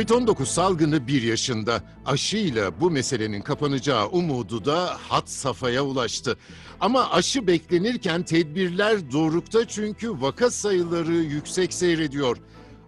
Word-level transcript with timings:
Covid-19 0.00 0.44
salgını 0.46 1.06
bir 1.06 1.22
yaşında. 1.22 1.82
Aşıyla 2.06 2.80
bu 2.80 2.90
meselenin 2.90 3.40
kapanacağı 3.40 4.08
umudu 4.08 4.64
da 4.64 4.96
hat 5.08 5.30
safhaya 5.30 5.84
ulaştı. 5.84 6.36
Ama 6.80 7.10
aşı 7.10 7.46
beklenirken 7.46 8.22
tedbirler 8.22 9.12
dorukta 9.12 9.68
çünkü 9.68 10.20
vaka 10.20 10.50
sayıları 10.50 11.14
yüksek 11.14 11.74
seyrediyor. 11.74 12.36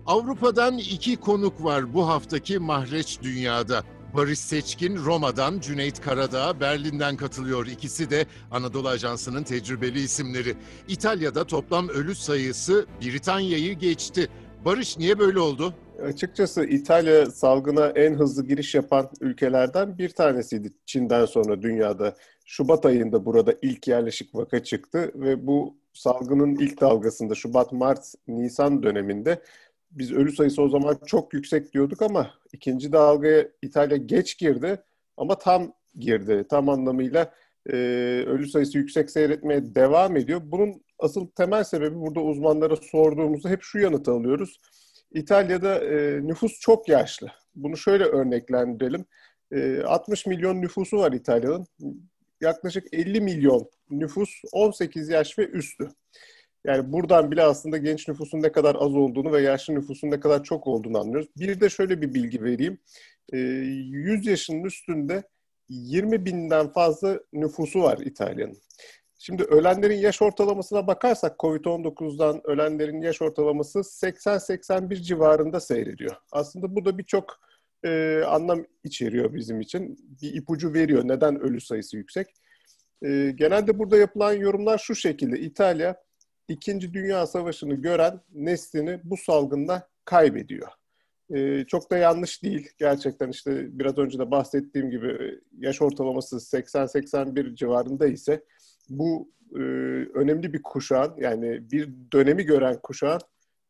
Avrupa'dan 0.06 0.79
iki 0.79 1.16
konuk 1.16 1.64
var 1.64 1.94
bu 1.94 2.08
haftaki 2.08 2.58
Mahreç 2.58 3.18
Dünya'da. 3.22 3.84
Barış 4.14 4.38
Seçkin 4.38 4.96
Roma'dan, 4.96 5.60
Cüneyt 5.60 6.00
Karadağ 6.00 6.60
Berlin'den 6.60 7.16
katılıyor. 7.16 7.66
İkisi 7.66 8.10
de 8.10 8.26
Anadolu 8.50 8.88
Ajansı'nın 8.88 9.42
tecrübeli 9.42 10.00
isimleri. 10.00 10.56
İtalya'da 10.88 11.44
toplam 11.44 11.88
ölü 11.88 12.14
sayısı 12.14 12.86
Britanya'yı 13.02 13.79
geçti. 13.79 14.29
Barış 14.64 14.99
niye 14.99 15.18
böyle 15.18 15.38
oldu? 15.38 15.74
Açıkçası 16.02 16.64
İtalya 16.64 17.26
salgına 17.26 17.86
en 17.86 18.14
hızlı 18.14 18.46
giriş 18.46 18.74
yapan 18.74 19.10
ülkelerden 19.20 19.98
bir 19.98 20.08
tanesiydi 20.08 20.70
Çin'den 20.86 21.24
sonra 21.24 21.62
dünyada. 21.62 22.16
Şubat 22.44 22.86
ayında 22.86 23.24
burada 23.24 23.54
ilk 23.62 23.88
yerleşik 23.88 24.34
vaka 24.34 24.62
çıktı 24.62 25.12
ve 25.14 25.46
bu 25.46 25.76
salgının 25.93 26.54
ilk 26.54 26.80
dalgasında 26.80 27.34
Şubat, 27.34 27.72
Mart, 27.72 28.14
Nisan 28.29 28.82
döneminde 28.82 29.43
biz 29.90 30.12
ölü 30.12 30.32
sayısı 30.32 30.62
o 30.62 30.68
zaman 30.68 30.98
çok 31.07 31.34
yüksek 31.34 31.72
diyorduk 31.72 32.02
ama 32.02 32.30
ikinci 32.52 32.92
dalgaya 32.92 33.48
İtalya 33.62 33.96
geç 33.96 34.38
girdi 34.38 34.82
ama 35.16 35.38
tam 35.38 35.72
girdi. 35.98 36.46
Tam 36.50 36.69
anlamıyla 36.69 37.32
e, 37.66 37.77
ölü 38.27 38.46
sayısı 38.46 38.78
yüksek 38.78 39.10
seyretmeye 39.10 39.74
devam 39.74 40.16
ediyor. 40.16 40.41
Bunun 40.44 40.82
asıl 40.98 41.27
temel 41.27 41.64
sebebi 41.64 42.00
burada 42.00 42.20
uzmanlara 42.20 42.77
sorduğumuzda 42.77 43.48
hep 43.48 43.62
şu 43.62 43.78
yanıtı 43.78 44.12
alıyoruz. 44.12 44.60
İtalya'da 45.14 45.78
e, 45.84 46.20
nüfus 46.27 46.60
çok 46.60 46.88
yaşlı. 46.88 47.28
Bunu 47.55 47.77
şöyle 47.77 48.05
örneklendirelim. 48.05 49.05
E, 49.52 49.82
60 49.82 50.27
milyon 50.27 50.62
nüfusu 50.62 50.98
var 50.98 51.12
İtalya'nın. 51.12 51.66
Yaklaşık 52.41 52.94
50 52.94 53.20
milyon 53.20 53.70
nüfus 53.90 54.30
18 54.52 55.08
yaş 55.08 55.38
ve 55.38 55.46
üstü. 55.46 55.88
Yani 56.64 56.92
buradan 56.92 57.30
bile 57.30 57.42
aslında 57.42 57.78
genç 57.78 58.08
nüfusun 58.08 58.42
ne 58.42 58.52
kadar 58.52 58.74
az 58.74 58.94
olduğunu 58.94 59.33
ve 59.33 59.42
yaşlı 59.42 59.74
nüfusun 59.74 60.10
ne 60.10 60.20
kadar 60.20 60.44
çok 60.44 60.66
olduğunu 60.66 60.98
anlıyoruz. 60.98 61.28
Bir 61.36 61.60
de 61.60 61.70
şöyle 61.70 62.00
bir 62.00 62.14
bilgi 62.14 62.42
vereyim. 62.42 62.78
100 63.33 64.27
yaşının 64.27 64.64
üstünde 64.64 65.22
20 65.68 66.24
binden 66.27 66.72
fazla 66.72 67.20
nüfusu 67.33 67.83
var 67.83 67.98
İtalya'nın. 67.98 68.58
Şimdi 69.24 69.42
ölenlerin 69.42 69.96
yaş 69.96 70.22
ortalamasına 70.22 70.86
bakarsak 70.86 71.36
COVID-19'dan 71.38 72.40
ölenlerin 72.44 73.00
yaş 73.00 73.22
ortalaması 73.22 73.78
80-81 73.78 74.94
civarında 75.02 75.60
seyrediyor. 75.60 76.16
Aslında 76.32 76.76
bu 76.76 76.84
da 76.84 76.98
birçok 76.98 77.40
e, 77.84 78.22
anlam 78.26 78.64
içeriyor 78.84 79.34
bizim 79.34 79.60
için. 79.60 79.98
Bir 80.22 80.34
ipucu 80.34 80.74
veriyor 80.74 81.08
neden 81.08 81.40
ölü 81.40 81.60
sayısı 81.60 81.96
yüksek. 81.96 82.26
E, 83.02 83.32
genelde 83.34 83.78
burada 83.78 83.96
yapılan 83.96 84.32
yorumlar 84.32 84.78
şu 84.78 84.94
şekilde. 84.94 85.38
İtalya 85.40 86.02
İkinci 86.48 86.94
Dünya 86.94 87.26
Savaşı'nı 87.26 87.74
gören 87.74 88.20
neslini 88.32 89.00
bu 89.04 89.16
salgında 89.16 89.88
kaybediyor. 90.04 90.68
Ee, 91.34 91.64
çok 91.68 91.90
da 91.90 91.96
yanlış 91.96 92.42
değil. 92.42 92.70
Gerçekten 92.78 93.28
işte 93.28 93.78
biraz 93.78 93.98
önce 93.98 94.18
de 94.18 94.30
bahsettiğim 94.30 94.90
gibi 94.90 95.40
yaş 95.58 95.82
ortalaması 95.82 96.36
80-81 96.36 97.56
civarında 97.56 98.06
ise 98.06 98.44
bu 98.98 99.30
e, 99.54 99.58
önemli 100.14 100.52
bir 100.52 100.62
kuşağın 100.62 101.14
yani 101.16 101.70
bir 101.70 101.90
dönemi 102.12 102.42
gören 102.42 102.78
kuşağın 102.82 103.20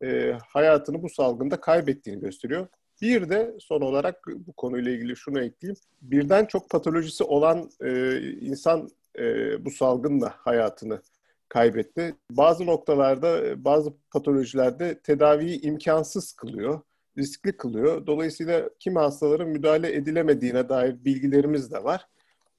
e, 0.02 0.36
hayatını 0.48 1.02
bu 1.02 1.08
salgında 1.08 1.60
kaybettiğini 1.60 2.20
gösteriyor. 2.20 2.66
Bir 3.02 3.30
de 3.30 3.54
son 3.58 3.80
olarak 3.80 4.26
bu 4.26 4.52
konuyla 4.52 4.92
ilgili 4.92 5.16
şunu 5.16 5.40
ekleyeyim. 5.40 5.80
Birden 6.02 6.44
çok 6.44 6.70
patolojisi 6.70 7.24
olan 7.24 7.70
e, 7.80 8.20
insan 8.20 8.88
e, 9.18 9.24
bu 9.64 9.70
salgınla 9.70 10.34
hayatını 10.36 11.02
kaybetti. 11.48 12.14
Bazı 12.30 12.66
noktalarda, 12.66 13.64
bazı 13.64 13.92
patolojilerde 14.10 14.98
tedaviyi 14.98 15.60
imkansız 15.60 16.32
kılıyor, 16.32 16.80
riskli 17.18 17.56
kılıyor. 17.56 18.06
Dolayısıyla 18.06 18.70
kimi 18.78 18.98
hastaların 18.98 19.48
müdahale 19.48 19.94
edilemediğine 19.94 20.68
dair 20.68 21.04
bilgilerimiz 21.04 21.72
de 21.72 21.84
var. 21.84 22.08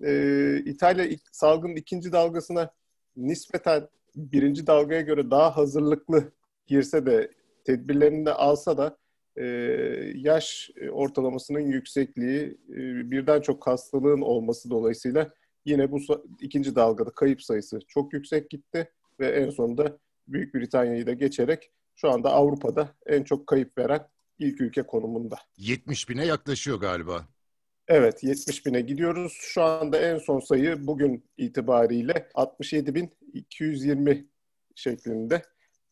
Ee, 0.03 0.61
İtalya 0.65 1.17
salgının 1.31 1.75
ikinci 1.75 2.11
dalgasına 2.11 2.73
nispeten 3.17 3.87
birinci 4.15 4.67
dalgaya 4.67 5.01
göre 5.01 5.31
daha 5.31 5.57
hazırlıklı 5.57 6.31
girse 6.67 7.05
de 7.05 7.31
tedbirlerini 7.63 8.25
de 8.25 8.33
alsa 8.33 8.77
da 8.77 8.97
e, 9.35 9.45
yaş 10.15 10.71
ortalamasının 10.91 11.59
yüksekliği, 11.59 12.57
e, 12.69 13.11
birden 13.11 13.41
çok 13.41 13.67
hastalığın 13.67 14.21
olması 14.21 14.69
dolayısıyla 14.69 15.31
Yine 15.65 15.91
bu 15.91 15.99
ikinci 16.39 16.75
dalgada 16.75 17.09
kayıp 17.09 17.43
sayısı 17.43 17.79
çok 17.87 18.13
yüksek 18.13 18.49
gitti 18.49 18.91
ve 19.19 19.27
en 19.27 19.49
sonunda 19.49 19.97
Büyük 20.27 20.53
Britanya'yı 20.55 21.07
da 21.07 21.13
geçerek 21.13 21.71
şu 21.95 22.09
anda 22.09 22.31
Avrupa'da 22.31 22.95
en 23.05 23.23
çok 23.23 23.47
kayıp 23.47 23.77
veren 23.77 24.07
ilk 24.39 24.61
ülke 24.61 24.83
konumunda. 24.83 25.35
70 25.57 26.09
bine 26.09 26.25
yaklaşıyor 26.25 26.79
galiba. 26.79 27.27
Evet 27.87 28.23
70 28.23 28.65
bine 28.65 28.81
gidiyoruz. 28.81 29.37
Şu 29.41 29.63
anda 29.63 29.99
en 29.99 30.17
son 30.17 30.39
sayı 30.39 30.87
bugün 30.87 31.23
itibariyle 31.37 32.29
67.220 32.35 34.25
şeklinde 34.75 35.41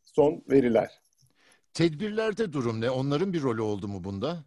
son 0.03 0.44
veriler. 0.50 1.02
Tedbirlerde 1.74 2.53
durum 2.53 2.81
ne? 2.81 2.90
Onların 2.90 3.34
bir 3.34 3.41
rolü 3.41 3.62
oldu 3.62 3.88
mu 3.88 4.03
bunda? 4.03 4.44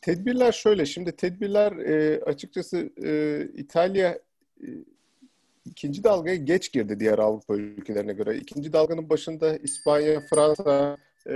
Tedbirler 0.00 0.52
şöyle. 0.52 0.86
Şimdi 0.86 1.12
tedbirler 1.12 1.72
e, 1.72 2.24
açıkçası 2.24 2.90
e, 3.04 3.42
İtalya 3.54 4.18
e, 4.60 4.68
ikinci 5.64 6.04
dalgaya 6.04 6.36
geç 6.36 6.72
girdi 6.72 7.00
diğer 7.00 7.18
Avrupa 7.18 7.56
ülkelerine 7.56 8.12
göre. 8.12 8.36
İkinci 8.36 8.72
dalganın 8.72 9.10
başında 9.10 9.56
İspanya, 9.56 10.20
Fransa 10.20 10.96
e, 11.26 11.34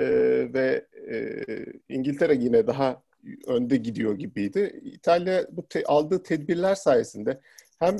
ve 0.55 0.87
e, 1.11 1.45
İngiltere 1.89 2.35
yine 2.35 2.67
daha 2.67 3.03
önde 3.47 3.77
gidiyor 3.77 4.15
gibiydi. 4.19 4.81
İtalya 4.85 5.47
bu 5.53 5.69
te, 5.69 5.85
aldığı 5.85 6.23
tedbirler 6.23 6.75
sayesinde 6.75 7.41
hem 7.79 7.97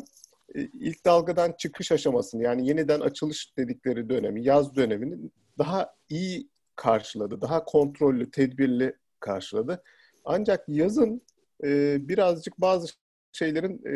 e, 0.55 0.61
ilk 0.61 1.05
dalgadan 1.05 1.53
çıkış 1.59 1.93
aşamasını 1.93 2.43
yani 2.43 2.69
yeniden 2.69 3.01
açılış 3.01 3.57
dedikleri 3.57 4.09
dönemi, 4.09 4.45
yaz 4.45 4.77
dönemini 4.77 5.31
daha 5.59 5.95
iyi 6.09 6.49
karşıladı. 6.77 7.41
Daha 7.41 7.65
kontrollü, 7.65 8.31
tedbirli 8.31 8.97
karşıladı. 9.21 9.83
Ancak 10.25 10.65
yazın 10.69 11.23
e, 11.65 11.99
birazcık 12.09 12.61
bazı 12.61 12.87
şeylerin 13.33 13.83
e, 13.87 13.95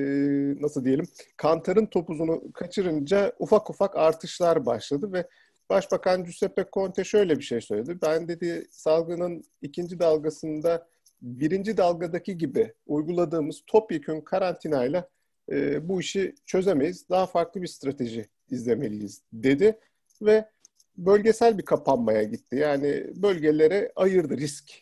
nasıl 0.62 0.84
diyelim 0.84 1.06
kantarın 1.36 1.86
topuzunu 1.86 2.52
kaçırınca 2.52 3.32
ufak 3.38 3.70
ufak 3.70 3.96
artışlar 3.96 4.66
başladı 4.66 5.12
ve 5.12 5.28
Başbakan 5.70 6.24
Giuseppe 6.24 6.64
Conte 6.72 7.04
şöyle 7.04 7.38
bir 7.38 7.42
şey 7.42 7.60
söyledi. 7.60 7.98
Ben 8.02 8.28
dedi 8.28 8.66
salgının 8.70 9.44
ikinci 9.62 9.98
dalgasında 9.98 10.88
birinci 11.22 11.76
dalgadaki 11.76 12.38
gibi 12.38 12.72
uyguladığımız 12.86 13.62
topyekun 13.66 14.20
karantinayla 14.20 15.08
e, 15.50 15.88
bu 15.88 16.00
işi 16.00 16.34
çözemeyiz. 16.46 17.08
Daha 17.10 17.26
farklı 17.26 17.62
bir 17.62 17.66
strateji 17.66 18.26
izlemeliyiz 18.50 19.22
dedi 19.32 19.78
ve 20.22 20.48
bölgesel 20.96 21.58
bir 21.58 21.64
kapanmaya 21.64 22.22
gitti. 22.22 22.56
Yani 22.56 23.06
bölgelere 23.16 23.92
ayırdı 23.96 24.36
risk 24.36 24.72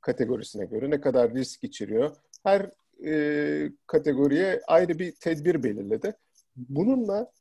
kategorisine 0.00 0.64
göre 0.64 0.90
ne 0.90 1.00
kadar 1.00 1.34
risk 1.34 1.64
içeriyor. 1.64 2.16
Her 2.42 2.70
e, 3.04 3.72
kategoriye 3.86 4.60
ayrı 4.66 4.98
bir 4.98 5.12
tedbir 5.12 5.62
belirledi. 5.62 6.14
Bununla 6.56 7.32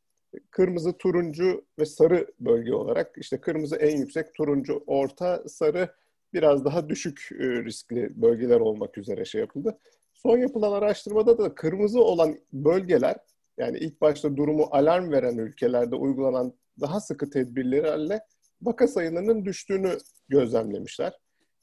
kırmızı, 0.51 0.93
turuncu 0.97 1.65
ve 1.79 1.85
sarı 1.85 2.27
bölge 2.39 2.73
olarak 2.73 3.15
işte 3.17 3.41
kırmızı 3.41 3.75
en 3.75 3.97
yüksek, 3.97 4.33
turuncu 4.33 4.83
orta, 4.87 5.43
sarı 5.47 5.89
biraz 6.37 6.65
daha 6.65 6.89
düşük 6.89 7.29
e, 7.31 7.63
riskli 7.63 8.21
bölgeler 8.21 8.59
olmak 8.59 8.97
üzere 8.97 9.25
şey 9.25 9.41
yapıldı. 9.41 9.77
Son 10.13 10.37
yapılan 10.37 10.71
araştırmada 10.71 11.37
da 11.37 11.55
kırmızı 11.55 12.01
olan 12.03 12.37
bölgeler 12.53 13.17
yani 13.57 13.77
ilk 13.77 14.01
başta 14.01 14.37
durumu 14.37 14.67
alarm 14.71 15.11
veren 15.11 15.37
ülkelerde 15.37 15.95
uygulanan 15.95 16.53
daha 16.81 16.99
sıkı 16.99 17.29
tedbirlerle 17.29 18.19
vaka 18.61 18.87
sayılarının 18.87 19.45
düştüğünü 19.45 19.97
gözlemlemişler. 20.29 21.13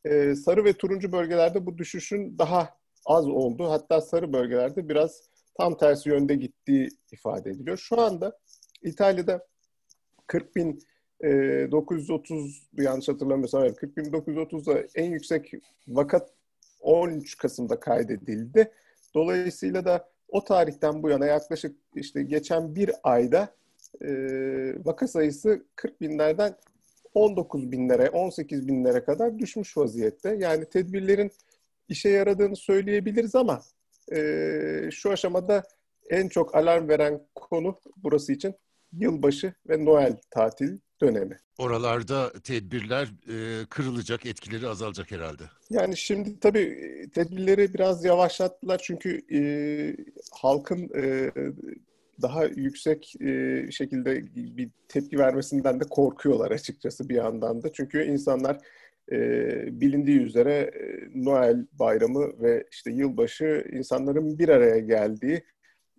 Ee, 0.04 0.34
sarı 0.34 0.64
ve 0.64 0.72
turuncu 0.72 1.12
bölgelerde 1.12 1.66
bu 1.66 1.78
düşüşün 1.78 2.38
daha 2.38 2.68
az 3.06 3.28
olduğu 3.28 3.70
hatta 3.70 4.00
sarı 4.00 4.32
bölgelerde 4.32 4.88
biraz 4.88 5.22
tam 5.58 5.76
tersi 5.76 6.08
yönde 6.08 6.34
gittiği 6.34 6.88
ifade 7.12 7.50
ediliyor. 7.50 7.76
Şu 7.76 8.00
anda 8.00 8.38
İtalya'da 8.82 9.46
40 10.26 10.56
bin 10.56 10.78
e, 11.20 11.28
930 11.70 12.62
yanlış 12.78 13.08
hatırlamıyorsam 13.08 13.64
evet 13.64 13.76
40 13.76 13.96
bin 13.96 14.04
930'da 14.04 14.84
en 14.94 15.10
yüksek 15.10 15.52
vakat 15.88 16.30
13 16.80 17.38
Kasım'da 17.38 17.80
kaydedildi. 17.80 18.70
Dolayısıyla 19.14 19.84
da 19.84 20.08
o 20.28 20.44
tarihten 20.44 21.02
bu 21.02 21.10
yana 21.10 21.26
yaklaşık 21.26 21.76
işte 21.94 22.22
geçen 22.22 22.74
bir 22.74 22.90
ayda 23.02 23.54
e, 24.02 24.08
vaka 24.84 25.08
sayısı 25.08 25.64
40 25.76 26.00
binlerden 26.00 26.56
19 27.14 27.72
binlere, 27.72 28.10
18 28.10 28.68
binlere 28.68 29.04
kadar 29.04 29.38
düşmüş 29.38 29.76
vaziyette. 29.76 30.36
Yani 30.38 30.64
tedbirlerin 30.64 31.30
işe 31.88 32.08
yaradığını 32.08 32.56
söyleyebiliriz 32.56 33.34
ama 33.34 33.62
e, 34.12 34.88
şu 34.92 35.10
aşamada 35.10 35.62
en 36.10 36.28
çok 36.28 36.54
alarm 36.54 36.88
veren 36.88 37.20
konu 37.34 37.80
burası 37.96 38.32
için 38.32 38.54
yılbaşı 38.92 39.54
ve 39.68 39.84
Noel 39.84 40.16
tatil 40.30 40.78
dönemi. 41.00 41.38
Oralarda 41.58 42.32
tedbirler 42.32 43.08
e, 43.28 43.66
kırılacak, 43.66 44.26
etkileri 44.26 44.68
azalacak 44.68 45.10
herhalde. 45.10 45.42
Yani 45.70 45.96
şimdi 45.96 46.40
tabii 46.40 46.78
tedbirleri 47.14 47.74
biraz 47.74 48.04
yavaşlattılar 48.04 48.80
çünkü 48.84 49.20
e, 49.32 49.40
halkın 50.32 50.90
e, 50.96 51.32
daha 52.22 52.44
yüksek 52.44 53.14
e, 53.20 53.66
şekilde 53.70 54.22
bir 54.34 54.70
tepki 54.88 55.18
vermesinden 55.18 55.80
de 55.80 55.84
korkuyorlar 55.90 56.50
açıkçası 56.50 57.08
bir 57.08 57.14
yandan 57.14 57.62
da. 57.62 57.72
Çünkü 57.72 58.04
insanlar 58.04 58.58
e, 59.12 59.18
bilindiği 59.80 60.20
üzere 60.20 60.52
e, 60.52 61.08
Noel 61.24 61.66
bayramı 61.72 62.42
ve 62.42 62.64
işte 62.72 62.90
yılbaşı 62.90 63.64
insanların 63.72 64.38
bir 64.38 64.48
araya 64.48 64.78
geldiği 64.78 65.44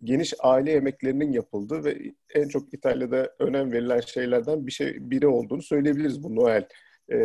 geniş 0.03 0.33
aile 0.39 0.71
yemeklerinin 0.71 1.31
yapıldığı 1.31 1.83
ve 1.83 1.97
en 2.35 2.47
çok 2.47 2.73
İtalya'da 2.73 3.33
önem 3.39 3.71
verilen 3.71 3.99
şeylerden 3.99 4.67
bir 4.67 4.71
şey 4.71 4.97
biri 4.99 5.27
olduğunu 5.27 5.61
söyleyebiliriz 5.61 6.23
bu 6.23 6.35
Noel 6.35 6.67
e, 7.09 7.17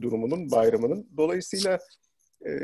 durumunun, 0.00 0.50
bayramının. 0.50 1.08
Dolayısıyla 1.16 1.78
e, 2.46 2.54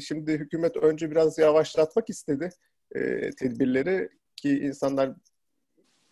şimdi 0.00 0.32
hükümet 0.32 0.76
önce 0.76 1.10
biraz 1.10 1.38
yavaşlatmak 1.38 2.10
istedi 2.10 2.50
e, 2.94 3.30
tedbirleri 3.30 4.08
ki 4.36 4.58
insanlar 4.58 5.12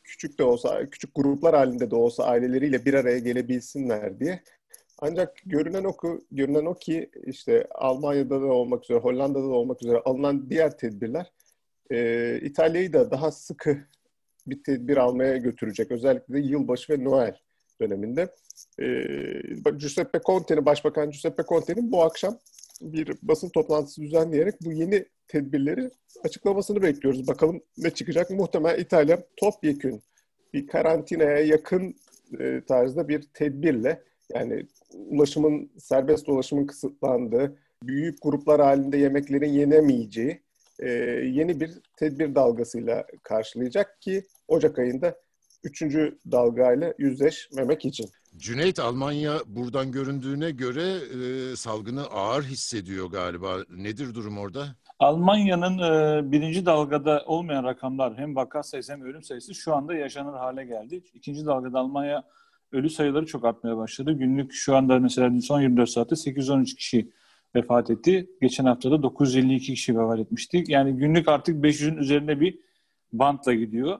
küçük 0.04 0.38
de 0.38 0.44
olsa, 0.44 0.86
küçük 0.90 1.14
gruplar 1.14 1.54
halinde 1.54 1.90
de 1.90 1.94
olsa 1.94 2.24
aileleriyle 2.24 2.84
bir 2.84 2.94
araya 2.94 3.18
gelebilsinler 3.18 4.20
diye. 4.20 4.42
Ancak 4.98 5.36
görünen 5.46 5.84
o, 5.84 5.96
görünen 6.30 6.64
o 6.64 6.74
ki 6.74 7.10
işte 7.26 7.66
Almanya'da 7.70 8.40
da 8.40 8.46
olmak 8.46 8.84
üzere, 8.84 8.98
Hollanda'da 8.98 9.42
da 9.42 9.52
olmak 9.52 9.82
üzere 9.82 9.98
alınan 10.04 10.50
diğer 10.50 10.78
tedbirler 10.78 11.32
e, 11.90 12.40
İtalya'yı 12.42 12.92
da 12.92 13.10
daha 13.10 13.30
sıkı 13.30 13.78
bir 14.46 14.62
tedbir 14.62 14.96
almaya 14.96 15.36
götürecek. 15.36 15.90
Özellikle 15.90 16.34
de 16.34 16.38
yılbaşı 16.38 16.92
ve 16.92 17.04
Noel 17.04 17.36
döneminde. 17.80 18.34
E, 18.80 18.86
Giuseppe 19.70 20.20
Conte'nin, 20.26 20.66
Başbakan 20.66 21.10
Giuseppe 21.10 21.42
Conte'nin 21.48 21.92
bu 21.92 22.02
akşam 22.02 22.38
bir 22.80 23.12
basın 23.22 23.48
toplantısı 23.48 24.02
düzenleyerek 24.02 24.54
bu 24.60 24.72
yeni 24.72 25.04
tedbirleri 25.28 25.90
açıklamasını 26.24 26.82
bekliyoruz. 26.82 27.28
Bakalım 27.28 27.62
ne 27.78 27.90
çıkacak. 27.90 28.30
Muhtemelen 28.30 28.78
İtalya 28.78 29.18
topyekün 29.36 30.02
bir 30.54 30.66
karantinaya 30.66 31.38
yakın 31.38 31.94
e, 32.40 32.62
tarzda 32.68 33.08
bir 33.08 33.22
tedbirle 33.22 34.02
yani 34.34 34.66
ulaşımın, 34.94 35.70
serbest 35.78 36.28
ulaşımın 36.28 36.66
kısıtlandığı, 36.66 37.58
büyük 37.82 38.22
gruplar 38.22 38.60
halinde 38.60 38.96
yemeklerin 38.96 39.52
yenemeyeceği 39.52 40.45
e, 40.80 40.88
yeni 41.32 41.60
bir 41.60 41.70
tedbir 41.96 42.34
dalgasıyla 42.34 43.06
karşılayacak 43.22 44.00
ki 44.00 44.26
Ocak 44.48 44.78
ayında 44.78 45.16
üçüncü 45.64 46.18
dalgayla 46.32 46.94
yüzleşmemek 46.98 47.84
için. 47.84 48.08
Cüneyt 48.36 48.78
Almanya 48.78 49.32
buradan 49.46 49.92
göründüğüne 49.92 50.50
göre 50.50 50.82
e, 50.82 51.56
salgını 51.56 52.02
ağır 52.06 52.42
hissediyor 52.42 53.06
galiba. 53.10 53.56
Nedir 53.70 54.14
durum 54.14 54.38
orada? 54.38 54.66
Almanya'nın 54.98 55.78
e, 55.78 56.32
birinci 56.32 56.66
dalgada 56.66 57.24
olmayan 57.26 57.64
rakamlar 57.64 58.18
hem 58.18 58.36
vaka 58.36 58.62
sayısı 58.62 58.92
hem 58.92 59.02
ölüm 59.02 59.22
sayısı 59.22 59.54
şu 59.54 59.74
anda 59.74 59.94
yaşanır 59.94 60.32
hale 60.32 60.64
geldi. 60.64 61.02
İkinci 61.14 61.46
dalgada 61.46 61.78
Almanya 61.78 62.24
ölü 62.72 62.90
sayıları 62.90 63.26
çok 63.26 63.44
artmaya 63.44 63.76
başladı. 63.76 64.12
Günlük 64.12 64.52
şu 64.52 64.76
anda 64.76 64.98
mesela 64.98 65.40
son 65.40 65.60
24 65.60 65.90
saatte 65.90 66.16
813 66.16 66.74
kişi 66.74 67.10
vefat 67.56 67.90
etti. 67.90 68.30
Geçen 68.40 68.64
hafta 68.64 68.90
da 68.90 69.02
952 69.02 69.74
kişi 69.74 69.98
vefat 69.98 70.18
etmişti. 70.18 70.64
Yani 70.68 70.92
günlük 70.92 71.28
artık 71.28 71.64
500'ün 71.64 71.96
üzerinde 71.96 72.40
bir 72.40 72.58
bantla 73.12 73.54
gidiyor. 73.54 73.98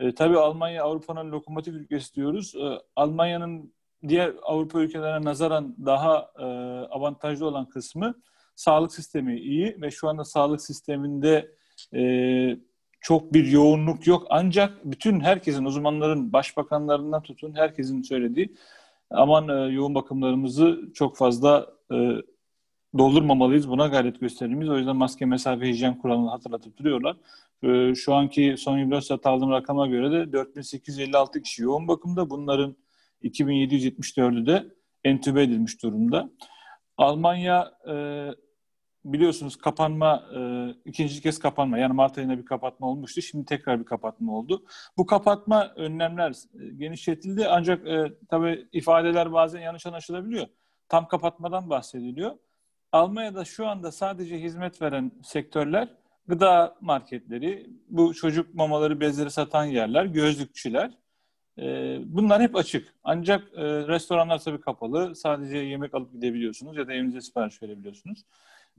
E, 0.00 0.14
tabii 0.14 0.38
Almanya 0.38 0.84
Avrupa'nın 0.84 1.32
lokomotif 1.32 1.74
ülkesi 1.74 2.14
diyoruz. 2.14 2.54
E, 2.54 2.78
Almanya'nın 2.96 3.72
diğer 4.08 4.32
Avrupa 4.42 4.80
ülkelerine 4.80 5.24
nazaran 5.24 5.76
daha 5.86 6.30
e, 6.38 6.44
avantajlı 6.90 7.46
olan 7.46 7.68
kısmı 7.68 8.14
sağlık 8.54 8.92
sistemi 8.92 9.40
iyi 9.40 9.76
ve 9.80 9.90
şu 9.90 10.08
anda 10.08 10.24
sağlık 10.24 10.60
sisteminde 10.60 11.50
e, 11.94 12.02
çok 13.00 13.32
bir 13.32 13.46
yoğunluk 13.46 14.06
yok. 14.06 14.26
Ancak 14.30 14.84
bütün 14.84 15.20
herkesin, 15.20 15.64
uzmanların, 15.64 16.32
başbakanlarından 16.32 17.22
tutun 17.22 17.54
herkesin 17.54 18.02
söylediği 18.02 18.54
aman 19.10 19.48
e, 19.48 19.72
yoğun 19.72 19.94
bakımlarımızı 19.94 20.80
çok 20.94 21.16
fazla 21.16 21.66
e, 21.92 21.96
doldurmamalıyız. 22.98 23.68
Buna 23.68 23.86
gayret 23.86 24.20
gösterdiğimiz. 24.20 24.68
O 24.68 24.76
yüzden 24.76 24.96
maske, 24.96 25.26
mesafe, 25.26 25.68
hijyen 25.68 25.98
kuralını 25.98 26.30
hatırlatıp 26.30 26.78
duruyorlar. 26.78 27.16
E, 27.62 27.94
şu 27.94 28.14
anki 28.14 28.54
son 28.58 28.78
24 28.78 29.04
saat 29.04 29.26
aldığım 29.26 29.50
rakama 29.50 29.86
göre 29.86 30.10
de 30.12 30.32
4856 30.32 31.42
kişi 31.42 31.62
yoğun 31.62 31.88
bakımda. 31.88 32.30
Bunların 32.30 32.76
2774'ü 33.22 34.46
de 34.46 34.66
entübe 35.04 35.42
edilmiş 35.42 35.82
durumda. 35.82 36.30
Almanya 36.96 37.72
e, 37.88 37.94
biliyorsunuz 39.04 39.56
kapanma 39.56 40.22
e, 40.36 40.68
ikinci 40.84 41.22
kez 41.22 41.38
kapanma 41.38 41.78
yani 41.78 41.92
Mart 41.92 42.18
ayında 42.18 42.38
bir 42.38 42.44
kapatma 42.44 42.86
olmuştu. 42.86 43.22
Şimdi 43.22 43.44
tekrar 43.44 43.80
bir 43.80 43.84
kapatma 43.84 44.32
oldu. 44.32 44.64
Bu 44.96 45.06
kapatma 45.06 45.72
önlemler 45.76 46.30
e, 46.30 46.74
genişletildi 46.74 47.48
ancak 47.48 47.88
e, 47.88 48.12
tabii 48.28 48.68
ifadeler 48.72 49.32
bazen 49.32 49.60
yanlış 49.60 49.86
anlaşılabiliyor. 49.86 50.46
Tam 50.88 51.08
kapatmadan 51.08 51.70
bahsediliyor. 51.70 52.36
Almanya'da 52.94 53.44
şu 53.44 53.66
anda 53.66 53.92
sadece 53.92 54.40
hizmet 54.40 54.82
veren 54.82 55.12
sektörler 55.22 55.88
gıda 56.28 56.76
marketleri, 56.80 57.66
bu 57.88 58.14
çocuk 58.14 58.54
mamaları, 58.54 59.00
bezleri 59.00 59.30
satan 59.30 59.64
yerler, 59.64 60.04
gözlükçüler. 60.04 60.90
E, 61.58 61.98
bunlar 62.04 62.42
hep 62.42 62.56
açık. 62.56 62.94
Ancak 63.04 63.44
e, 63.56 63.62
restoranlar 63.64 64.38
tabii 64.38 64.60
kapalı. 64.60 65.16
Sadece 65.16 65.56
yemek 65.56 65.94
alıp 65.94 66.12
gidebiliyorsunuz 66.12 66.76
ya 66.76 66.88
da 66.88 66.92
evinize 66.92 67.20
sipariş 67.20 67.62
verebiliyorsunuz. 67.62 68.24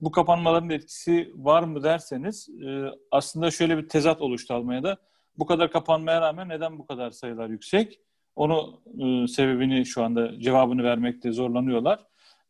Bu 0.01 0.11
kapanmaların 0.11 0.69
etkisi 0.69 1.31
var 1.35 1.63
mı 1.63 1.83
derseniz 1.83 2.49
e, 2.49 2.91
aslında 3.11 3.51
şöyle 3.51 3.77
bir 3.77 3.89
tezat 3.89 4.21
oluştu 4.21 4.53
Almanya'da. 4.53 4.97
Bu 5.37 5.45
kadar 5.45 5.71
kapanmaya 5.71 6.21
rağmen 6.21 6.49
neden 6.49 6.79
bu 6.79 6.85
kadar 6.85 7.11
sayılar 7.11 7.49
yüksek? 7.49 7.99
Onu 8.35 8.81
e, 8.99 9.27
sebebini 9.27 9.85
şu 9.85 10.03
anda 10.03 10.39
cevabını 10.39 10.83
vermekte 10.83 11.31
zorlanıyorlar. 11.31 11.99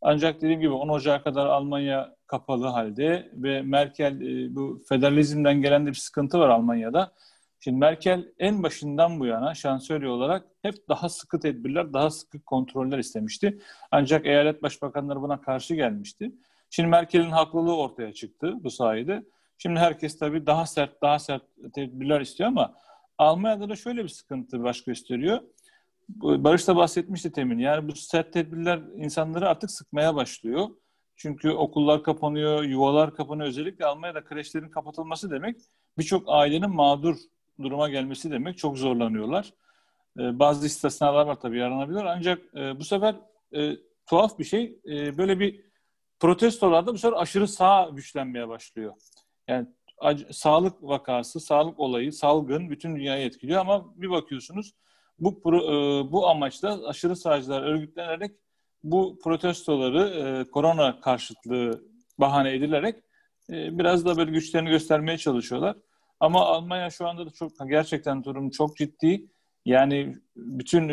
Ancak 0.02 0.42
dediğim 0.42 0.62
gibi 0.62 0.72
10 0.72 0.90
Ocak'a 0.90 1.24
kadar 1.24 1.46
Almanya 1.46 2.16
kapalı 2.28 2.68
halde 2.68 3.32
ve 3.34 3.62
Merkel 3.62 4.22
e, 4.22 4.56
bu 4.56 4.84
federalizmden 4.90 5.62
gelen 5.62 5.86
de 5.86 5.90
bir 5.90 5.96
sıkıntı 5.96 6.40
var 6.40 6.50
Almanya'da. 6.50 7.12
Şimdi 7.60 7.78
Merkel 7.78 8.25
en 8.40 8.64
başından 8.64 9.20
bu 9.20 9.25
yana 9.25 9.56
şansölye 9.56 10.10
olarak 10.10 10.46
hep 10.62 10.75
daha 10.90 11.10
sıkı 11.10 11.40
tedbirler, 11.40 11.94
daha 11.94 12.10
sıkı 12.10 12.42
kontroller 12.42 12.98
istemişti. 12.98 13.60
Ancak 13.92 14.25
eyalet 14.25 14.64
başbakanları 14.64 15.22
buna 15.22 15.42
karşı 15.42 15.75
gelmişti. 15.75 16.32
Şimdi 16.70 16.90
Merkel'in 16.90 17.32
haklılığı 17.32 17.78
ortaya 17.78 18.14
çıktı 18.14 18.54
bu 18.64 18.72
sayede. 18.72 19.24
Şimdi 19.58 19.80
herkes 19.80 20.20
tabii 20.20 20.46
daha 20.46 20.66
sert, 20.66 21.02
daha 21.02 21.20
sert 21.20 21.44
tedbirler 21.74 22.22
istiyor 22.22 22.50
ama 22.50 22.74
Almanya'da 23.18 23.70
da 23.70 23.75
şöyle 23.75 24.04
bir 24.04 24.10
sıkıntı 24.10 24.64
baş 24.64 24.84
gösteriyor. 24.84 25.42
Barış 26.10 26.68
da 26.68 26.76
bahsetmişti 26.76 27.32
temin. 27.32 27.60
Yani 27.60 27.88
bu 27.88 27.96
sert 27.96 28.34
tedbirler 28.34 28.80
insanları 28.96 29.50
artık 29.50 29.72
sıkmaya 29.72 30.16
başlıyor. 30.16 30.70
Çünkü 31.16 31.52
okullar 31.52 32.04
kapanıyor, 32.04 32.64
yuvalar 32.64 33.16
kapanıyor. 33.16 33.50
Özellikle 33.50 33.86
Almanya'da 33.86 34.24
kreşlerin 34.24 34.70
kapatılması 34.70 35.32
demek 35.32 35.58
birçok 35.98 36.24
ailenin 36.28 36.70
mağdur 36.70 37.16
duruma 37.62 37.90
gelmesi 37.90 38.32
demek. 38.32 38.58
Çok 38.58 38.78
zorlanıyorlar. 38.78 39.54
Ee, 40.20 40.40
bazı 40.40 40.66
istisnalar 40.66 41.26
var 41.26 41.40
tabii 41.40 41.60
yaranabilir. 41.60 42.04
Ancak 42.04 42.42
e, 42.56 42.80
bu 42.80 42.84
sefer 42.84 43.16
e, 43.56 43.72
tuhaf 44.06 44.40
bir 44.40 44.44
şey. 44.44 44.80
E, 44.88 45.18
böyle 45.18 45.40
bir 45.40 45.62
protestolarda 46.20 46.94
bu 46.94 46.98
sefer 46.98 47.18
aşırı 47.22 47.48
sağ 47.48 47.90
güçlenmeye 47.94 48.48
başlıyor. 48.48 48.94
Yani 49.48 49.68
sağlık 50.32 50.84
vakası, 50.84 51.40
sağlık 51.40 51.80
olayı, 51.80 52.14
salgın 52.14 52.70
bütün 52.70 52.96
dünyayı 52.96 53.26
etkiliyor 53.26 53.62
ama 53.62 54.02
bir 54.02 54.10
bakıyorsunuz 54.10 54.74
bu 55.20 55.56
e, 55.56 56.12
bu 56.12 56.28
amaçla 56.28 56.88
aşırı 56.88 57.16
sağcılar 57.16 57.62
örgütlenerek 57.62 58.32
bu 58.84 59.20
protestoları 59.24 60.10
e, 60.10 60.52
korona 60.52 61.00
karşıtlığı 61.00 61.84
bahane 62.20 62.54
edilerek 62.54 62.96
e, 63.50 63.78
biraz 63.78 64.06
da 64.06 64.18
böyle 64.18 64.32
güçlerini 64.32 64.70
göstermeye 64.70 65.18
çalışıyorlar. 65.18 65.78
Ama 66.20 66.46
Almanya 66.46 66.90
şu 66.90 67.08
anda 67.08 67.26
da 67.26 67.30
çok 67.30 67.52
gerçekten 67.70 68.24
durum 68.24 68.50
çok 68.50 68.78
ciddi. 68.78 69.26
Yani 69.66 70.18
bütün 70.36 70.90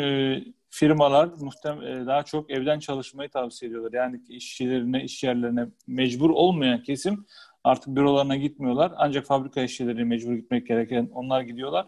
firmalar 0.73 1.29
muhtem 1.39 1.81
e, 1.81 2.05
daha 2.05 2.23
çok 2.23 2.51
evden 2.51 2.79
çalışmayı 2.79 3.29
tavsiye 3.29 3.69
ediyorlar. 3.69 3.93
Yani 3.93 4.21
işçilerine, 4.29 5.03
iş 5.03 5.23
yerlerine 5.23 5.65
mecbur 5.87 6.29
olmayan 6.29 6.83
kesim 6.83 7.25
artık 7.63 7.95
bürolarına 7.95 8.35
gitmiyorlar. 8.35 8.91
Ancak 8.97 9.25
fabrika 9.25 9.61
işçileri 9.61 10.05
mecbur 10.05 10.33
gitmek 10.33 10.67
gereken 10.67 11.09
onlar 11.13 11.41
gidiyorlar. 11.41 11.87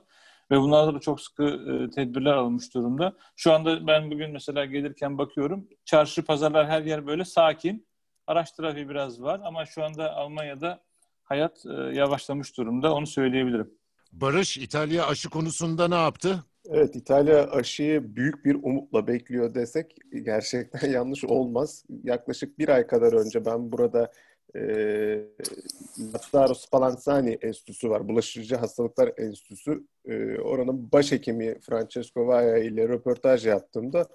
Ve 0.52 0.60
bunlarda 0.60 0.96
da 0.96 1.00
çok 1.00 1.22
sıkı 1.22 1.44
e, 1.44 1.90
tedbirler 1.90 2.34
alınmış 2.34 2.74
durumda. 2.74 3.18
Şu 3.36 3.54
anda 3.54 3.88
ben 3.88 4.12
bugün 4.12 4.32
mesela 4.32 4.66
gelirken 4.66 5.18
bakıyorum. 5.18 5.68
Çarşı, 5.86 6.26
pazarlar 6.26 6.68
her 6.68 6.82
yer 6.82 7.08
böyle 7.08 7.26
sakin. 7.26 7.88
Araç 8.28 8.52
trafiği 8.52 8.90
biraz 8.90 9.22
var 9.22 9.42
ama 9.44 9.66
şu 9.66 9.84
anda 9.84 10.14
Almanya'da 10.14 10.84
hayat 11.24 11.66
e, 11.66 11.74
yavaşlamış 11.74 12.58
durumda. 12.58 12.94
Onu 12.94 13.08
söyleyebilirim. 13.08 13.72
Barış 14.12 14.58
İtalya 14.58 15.08
aşı 15.08 15.30
konusunda 15.30 15.88
ne 15.88 15.96
yaptı? 15.96 16.44
Evet, 16.70 16.96
İtalya 16.96 17.52
aşıyı 17.52 18.16
büyük 18.16 18.46
bir 18.46 18.56
umutla 18.56 19.08
bekliyor 19.08 19.56
desek 19.56 19.96
gerçekten 20.24 20.90
yanlış 20.92 21.26
olmaz. 21.26 21.86
Yaklaşık 22.04 22.60
bir 22.60 22.70
ay 22.70 22.88
kadar 22.88 23.14
önce 23.14 23.46
ben 23.46 23.72
burada 23.72 24.12
e, 24.56 24.62
Lazzaro 26.14 26.54
Spallanzani 26.54 27.38
Enstitüsü 27.42 27.90
var, 27.90 28.08
Bulaşıcı 28.08 28.56
Hastalıklar 28.56 29.12
Enstitüsü. 29.18 29.84
E, 30.06 30.38
oranın 30.38 30.92
başhekimi 30.92 31.60
Francesco 31.60 32.28
Vaia 32.28 32.58
ile 32.58 32.88
röportaj 32.88 33.46
yaptığımda 33.46 34.08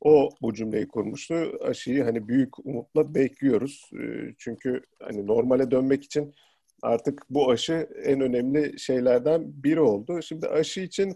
o 0.00 0.30
bu 0.42 0.54
cümleyi 0.54 0.88
kurmuştu. 0.88 1.58
Aşıyı 1.64 2.04
hani 2.04 2.28
büyük 2.28 2.66
umutla 2.66 3.14
bekliyoruz. 3.14 3.90
E, 3.92 4.34
çünkü 4.38 4.82
hani 5.02 5.26
normale 5.26 5.70
dönmek 5.70 6.04
için 6.04 6.34
artık 6.82 7.22
bu 7.30 7.50
aşı 7.50 7.88
en 8.04 8.20
önemli 8.20 8.78
şeylerden 8.78 9.44
biri 9.46 9.80
oldu. 9.80 10.22
Şimdi 10.22 10.48
aşı 10.48 10.80
için 10.80 11.14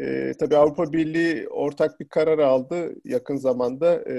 e, 0.00 0.32
tabii 0.38 0.56
Avrupa 0.56 0.92
Birliği 0.92 1.48
ortak 1.48 2.00
bir 2.00 2.08
karar 2.08 2.38
aldı 2.38 2.94
yakın 3.04 3.36
zamanda. 3.36 4.10
E, 4.10 4.16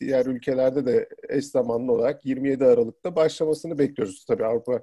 diğer 0.00 0.26
ülkelerde 0.26 0.86
de 0.86 1.08
eş 1.28 1.44
zamanlı 1.44 1.92
olarak 1.92 2.26
27 2.26 2.64
Aralık'ta 2.64 3.16
başlamasını 3.16 3.78
bekliyoruz. 3.78 4.24
Tabii 4.28 4.44
Avrupa 4.44 4.82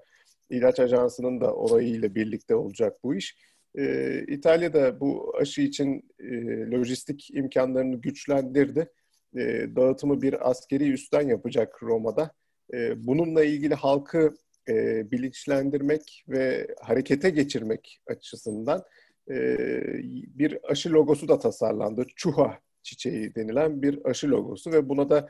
İlaç 0.50 0.80
Ajansı'nın 0.80 1.42
da 1.42 1.54
onayıyla 1.54 2.16
birlikte 2.16 2.56
olacak 2.56 3.04
bu 3.04 3.16
iş. 3.16 3.38
E, 3.78 4.24
İtalya'da 4.28 5.00
bu 5.00 5.34
aşı 5.42 5.62
için 5.62 6.10
e, 6.20 6.32
lojistik 6.72 7.30
imkanlarını 7.34 7.96
güçlendirdi. 7.96 8.90
E, 9.36 9.42
dağıtımı 9.76 10.22
bir 10.22 10.50
askeri 10.50 10.92
üstten 10.92 11.28
yapacak 11.28 11.84
Roma'da. 11.84 12.32
E, 12.74 13.08
bununla 13.08 13.44
ilgili 13.44 13.76
halkı 13.76 14.34
e, 14.70 15.12
bilinçlendirmek 15.12 16.26
ve 16.28 16.68
harekete 16.82 17.30
geçirmek 17.30 18.00
açısından 18.08 18.84
bir 20.40 20.72
aşı 20.72 20.94
logosu 20.94 21.28
da 21.28 21.40
tasarlandı. 21.40 22.06
Çuha 22.16 22.60
çiçeği 22.84 23.36
denilen 23.36 23.82
bir 23.82 24.10
aşı 24.10 24.32
logosu 24.32 24.72
ve 24.72 24.90
buna 24.90 25.10
da 25.10 25.28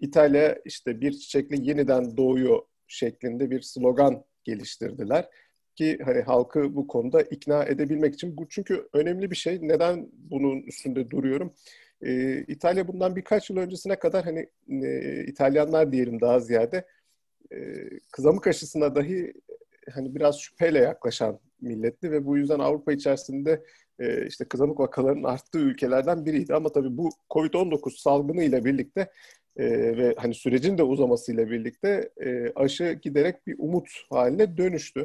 İtalya 0.00 0.58
işte 0.64 1.00
bir 1.00 1.12
çiçekle 1.12 1.56
yeniden 1.60 2.16
doğuyor 2.16 2.62
şeklinde 2.88 3.50
bir 3.50 3.60
slogan 3.60 4.24
geliştirdiler 4.44 5.28
ki 5.76 5.98
hani 6.04 6.20
halkı 6.20 6.76
bu 6.76 6.86
konuda 6.86 7.22
ikna 7.22 7.64
edebilmek 7.64 8.14
için 8.14 8.36
bu 8.36 8.48
çünkü 8.48 8.88
önemli 8.92 9.30
bir 9.30 9.36
şey. 9.36 9.58
Neden 9.62 10.08
bunun 10.12 10.62
üstünde 10.62 11.10
duruyorum? 11.10 11.54
Ee, 12.02 12.44
İtalya 12.48 12.88
bundan 12.88 13.16
birkaç 13.16 13.50
yıl 13.50 13.56
öncesine 13.56 13.98
kadar 13.98 14.24
hani 14.24 14.48
e, 14.86 15.24
İtalyanlar 15.26 15.92
diyelim 15.92 16.20
daha 16.20 16.40
ziyade 16.40 16.86
e, 17.52 17.56
kızamık 18.12 18.46
aşısına 18.46 18.94
dahi 18.94 19.32
hani 19.94 20.14
biraz 20.14 20.40
şüpheyle 20.40 20.78
yaklaşan 20.78 21.40
milletti 21.62 22.10
ve 22.10 22.26
bu 22.26 22.36
yüzden 22.36 22.58
Avrupa 22.58 22.92
içerisinde 22.92 23.64
e, 23.98 24.26
işte 24.26 24.44
kızamık 24.44 24.80
vakalarının 24.80 25.24
arttığı 25.24 25.58
ülkelerden 25.58 26.26
biriydi. 26.26 26.54
Ama 26.54 26.72
tabii 26.72 26.96
bu 26.96 27.10
Covid-19 27.30 28.00
salgını 28.02 28.42
ile 28.42 28.64
birlikte 28.64 29.10
e, 29.56 29.66
ve 29.96 30.14
hani 30.18 30.34
sürecin 30.34 30.78
de 30.78 30.82
uzamasıyla 30.82 31.50
birlikte 31.50 32.10
e, 32.20 32.52
aşı 32.54 32.98
giderek 33.02 33.46
bir 33.46 33.56
umut 33.58 33.88
haline 34.10 34.56
dönüştü. 34.56 35.04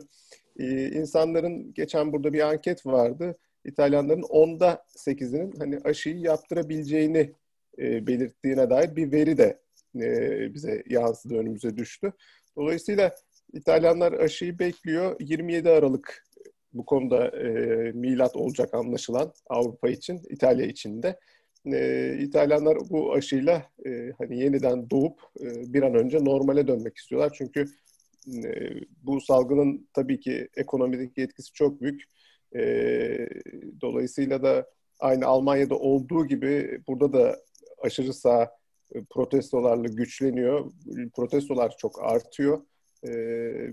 E, 0.59 0.89
insanların 0.89 1.73
geçen 1.73 2.13
burada 2.13 2.33
bir 2.33 2.39
anket 2.41 2.85
vardı. 2.85 3.37
İtalyanların 3.65 4.21
onda 4.21 4.85
8'inin 4.97 5.53
hani 5.59 5.79
aşıyı 5.83 6.19
yaptırabileceğini 6.19 7.31
e, 7.79 8.07
belirttiğine 8.07 8.69
dair 8.69 8.95
bir 8.95 9.11
veri 9.11 9.37
de 9.37 9.59
e, 9.95 10.53
bize 10.53 10.83
yansıdı, 10.89 11.35
önümüze 11.35 11.77
düştü. 11.77 12.13
Dolayısıyla 12.57 13.15
İtalyanlar 13.53 14.13
aşıyı 14.13 14.59
bekliyor. 14.59 15.15
27 15.19 15.69
Aralık 15.69 16.25
bu 16.75 16.85
konuda 16.85 17.27
e, 17.27 17.47
milat 17.91 18.35
olacak 18.35 18.73
anlaşılan 18.73 19.33
Avrupa 19.49 19.89
için, 19.89 20.21
İtalya 20.29 20.65
için 20.65 21.03
de. 21.03 21.19
E, 21.65 22.17
İtalyanlar 22.19 22.77
bu 22.89 23.13
aşıyla 23.13 23.65
e, 23.85 24.11
hani 24.17 24.39
yeniden 24.39 24.89
doğup 24.89 25.19
e, 25.39 25.73
bir 25.73 25.83
an 25.83 25.95
önce 25.95 26.25
normale 26.25 26.67
dönmek 26.67 26.97
istiyorlar. 26.97 27.31
Çünkü 27.37 27.65
e, 28.27 28.69
bu 29.03 29.21
salgının 29.21 29.87
tabii 29.93 30.19
ki 30.19 30.49
ekonomideki 30.57 31.21
etkisi 31.21 31.53
çok 31.53 31.81
büyük. 31.81 32.03
E, 32.55 32.61
dolayısıyla 33.81 34.43
da 34.43 34.69
aynı 34.99 35.25
Almanya'da 35.25 35.75
olduğu 35.75 36.27
gibi 36.27 36.79
burada 36.87 37.13
da 37.13 37.39
aşırı 37.81 38.13
sağ 38.13 38.51
e, 38.95 39.03
protestolarla 39.09 39.87
güçleniyor. 39.87 40.71
Protestolar 41.15 41.75
çok 41.77 42.03
artıyor. 42.03 42.61
E, 43.07 43.11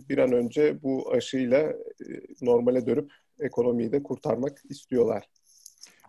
bir 0.09 0.19
an 0.19 0.33
önce 0.33 0.83
bu 0.83 1.12
aşıyla 1.12 1.59
e, 1.59 1.75
normale 2.43 2.87
dönüp 2.87 3.12
ekonomiyi 3.41 3.93
de 3.93 4.03
kurtarmak 4.03 4.59
istiyorlar. 4.71 5.25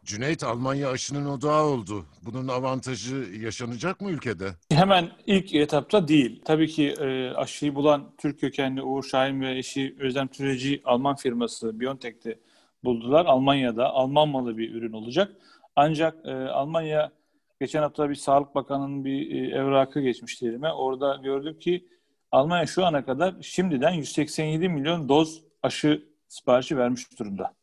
Cüneyt 0.05 0.43
Almanya 0.43 0.89
aşının 0.89 1.25
odağı 1.25 1.63
oldu. 1.63 2.05
Bunun 2.21 2.47
avantajı 2.47 3.15
yaşanacak 3.41 4.01
mı 4.01 4.11
ülkede? 4.11 4.45
Hemen 4.71 5.09
ilk 5.25 5.55
etapta 5.55 6.07
değil. 6.07 6.41
Tabii 6.45 6.67
ki 6.67 6.95
aşıyı 7.35 7.75
bulan 7.75 8.13
Türk 8.17 8.39
kökenli 8.39 8.81
Uğur 8.81 9.03
Şahin 9.03 9.41
ve 9.41 9.57
eşi 9.57 9.95
Özlem 9.99 10.27
Türeci 10.27 10.81
Alman 10.85 11.15
firması 11.15 11.79
BioNTech'te 11.79 12.39
buldular. 12.83 13.25
Almanya'da 13.25 13.89
Alman 13.89 14.29
malı 14.29 14.57
bir 14.57 14.73
ürün 14.73 14.93
olacak. 14.93 15.31
Ancak 15.75 16.25
Almanya 16.49 17.11
Geçen 17.63 17.81
hafta 17.81 18.09
bir 18.09 18.15
Sağlık 18.15 18.55
Bakanı'nın 18.55 19.05
bir 19.05 19.31
e, 19.31 19.55
evrakı 19.55 20.01
geçmişti 20.01 20.47
elime. 20.47 20.73
Orada 20.73 21.19
gördük 21.23 21.61
ki 21.61 21.87
Almanya 22.33 22.65
şu 22.65 22.85
ana 22.85 23.05
kadar 23.05 23.35
şimdiden 23.41 23.91
187 23.91 24.69
milyon 24.69 25.09
doz 25.09 25.43
aşı 25.63 26.03
siparişi 26.27 26.77
vermiş 26.77 27.19
durumda. 27.19 27.53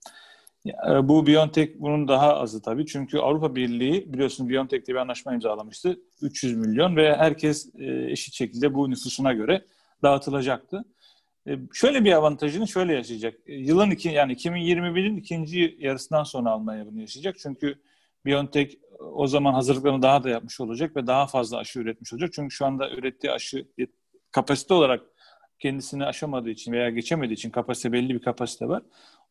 E, 0.67 1.09
bu 1.09 1.27
BioNTech 1.27 1.73
bunun 1.79 2.09
daha 2.09 2.37
azı 2.37 2.63
tabii. 2.63 2.87
Çünkü 2.87 3.19
Avrupa 3.19 3.57
Birliği 3.57 4.13
biliyorsun 4.13 4.49
BioNTech 4.49 4.87
diye 4.87 4.95
bir 4.95 5.01
anlaşma 5.01 5.35
imzalamıştı. 5.35 6.01
300 6.23 6.57
milyon 6.57 6.97
ve 6.97 7.17
herkes 7.17 7.75
e, 7.79 8.11
eşit 8.11 8.35
şekilde 8.35 8.75
bu 8.75 8.91
nüfusuna 8.91 9.33
göre 9.33 9.65
dağıtılacaktı. 10.03 10.85
Şöyle 11.73 12.05
bir 12.05 12.13
avantajını 12.13 12.69
şöyle 12.69 12.95
yaşayacak. 12.95 13.35
Yılın 13.47 13.91
iki, 13.91 14.09
yani 14.09 14.33
2021'in 14.33 15.17
ikinci 15.17 15.77
yarısından 15.79 16.25
sonra 16.25 16.51
Almanya 16.51 16.87
bunu 16.87 17.01
yaşayacak. 17.01 17.37
Çünkü 17.39 17.79
BioNTech 18.27 18.75
o 18.99 19.27
zaman 19.27 19.53
hazırlıklarını 19.53 20.03
daha 20.03 20.25
da 20.25 20.29
yapmış 20.29 20.61
olacak 20.61 20.97
ve 20.97 21.07
daha 21.07 21.27
fazla 21.27 21.59
aşı 21.59 21.79
üretmiş 21.79 22.13
olacak. 22.13 22.31
Çünkü 22.33 22.55
şu 22.55 22.67
anda 22.67 22.91
ürettiği 22.91 23.33
aşı 23.33 23.67
kapasite 24.33 24.75
olarak 24.75 25.03
kendisini 25.59 26.05
aşamadığı 26.05 26.51
için 26.51 26.73
veya 26.73 26.91
geçemediği 26.91 27.37
için 27.37 27.51
kapasite 27.51 27.93
belli 27.93 28.15
bir 28.15 28.23
kapasite 28.23 28.69
var. 28.69 28.83